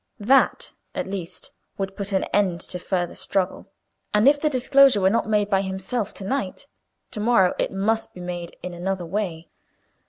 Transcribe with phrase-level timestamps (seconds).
[0.17, 3.71] That, at least, would put an end to further struggle;
[4.15, 6.65] and if the disclosure were not made by himself to night,
[7.11, 9.49] to morrow it must be made in another way.